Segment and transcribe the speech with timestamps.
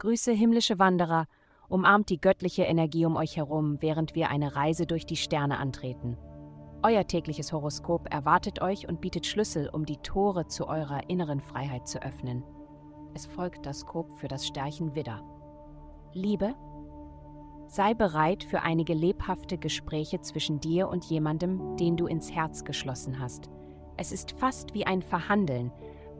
[0.00, 1.26] Grüße himmlische Wanderer,
[1.68, 6.16] umarmt die göttliche Energie um euch herum, während wir eine Reise durch die Sterne antreten.
[6.82, 11.86] Euer tägliches Horoskop erwartet euch und bietet Schlüssel, um die Tore zu eurer inneren Freiheit
[11.86, 12.42] zu öffnen.
[13.12, 15.22] Es folgt das Skop für das Sternchen Widder.
[16.14, 16.54] Liebe,
[17.66, 23.20] sei bereit für einige lebhafte Gespräche zwischen dir und jemandem, den du ins Herz geschlossen
[23.20, 23.50] hast.
[23.98, 25.70] Es ist fast wie ein Verhandeln,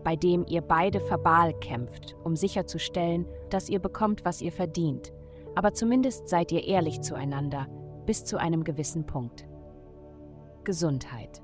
[0.02, 5.12] bei dem ihr beide verbal kämpft, um sicherzustellen, dass ihr bekommt, was ihr verdient.
[5.54, 7.66] Aber zumindest seid ihr ehrlich zueinander,
[8.06, 9.46] bis zu einem gewissen Punkt.
[10.64, 11.42] Gesundheit.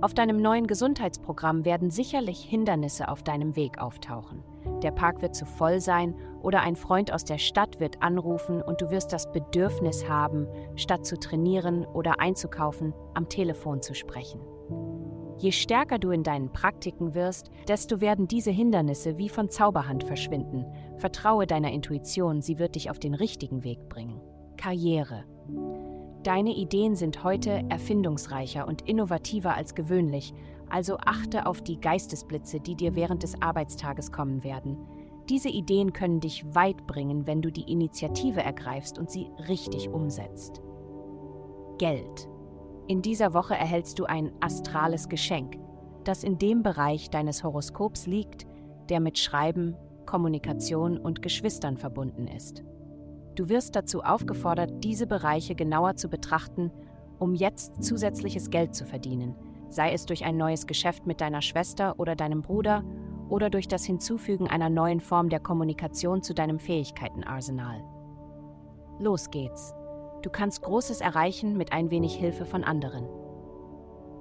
[0.00, 4.42] Auf deinem neuen Gesundheitsprogramm werden sicherlich Hindernisse auf deinem Weg auftauchen.
[4.82, 8.80] Der Park wird zu voll sein oder ein Freund aus der Stadt wird anrufen und
[8.80, 14.40] du wirst das Bedürfnis haben, statt zu trainieren oder einzukaufen, am Telefon zu sprechen.
[15.42, 20.64] Je stärker du in deinen Praktiken wirst, desto werden diese Hindernisse wie von Zauberhand verschwinden.
[20.98, 24.20] Vertraue deiner Intuition, sie wird dich auf den richtigen Weg bringen.
[24.56, 25.24] Karriere.
[26.22, 30.32] Deine Ideen sind heute erfindungsreicher und innovativer als gewöhnlich,
[30.70, 34.76] also achte auf die Geistesblitze, die dir während des Arbeitstages kommen werden.
[35.28, 40.62] Diese Ideen können dich weit bringen, wenn du die Initiative ergreifst und sie richtig umsetzt.
[41.78, 42.28] Geld.
[42.88, 45.56] In dieser Woche erhältst du ein astrales Geschenk,
[46.04, 48.46] das in dem Bereich deines Horoskops liegt,
[48.88, 52.64] der mit Schreiben, Kommunikation und Geschwistern verbunden ist.
[53.34, 56.70] Du wirst dazu aufgefordert, diese Bereiche genauer zu betrachten,
[57.18, 59.36] um jetzt zusätzliches Geld zu verdienen,
[59.70, 62.84] sei es durch ein neues Geschäft mit deiner Schwester oder deinem Bruder
[63.28, 67.82] oder durch das Hinzufügen einer neuen Form der Kommunikation zu deinem Fähigkeitenarsenal.
[68.98, 69.74] Los geht's!
[70.22, 73.08] Du kannst Großes erreichen mit ein wenig Hilfe von anderen.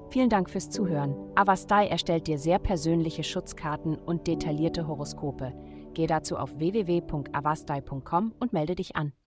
[0.10, 1.16] Vielen Dank fürs Zuhören.
[1.36, 5.54] Avastai erstellt dir sehr persönliche Schutzkarten und detaillierte Horoskope.
[5.94, 9.14] Geh dazu auf www.avastai.com und melde dich an.